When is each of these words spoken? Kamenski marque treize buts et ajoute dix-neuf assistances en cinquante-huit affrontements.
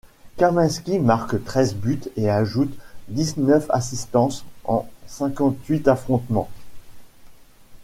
Kamenski 0.37 0.97
marque 0.97 1.43
treize 1.43 1.75
buts 1.75 2.09
et 2.17 2.27
ajoute 2.27 2.73
dix-neuf 3.09 3.67
assistances 3.69 4.43
en 4.63 4.89
cinquante-huit 5.05 5.87
affrontements. 5.87 6.49